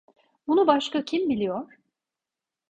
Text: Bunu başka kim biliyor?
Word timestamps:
Bunu 0.47 0.67
başka 0.67 1.05
kim 1.05 1.29
biliyor? 1.29 1.73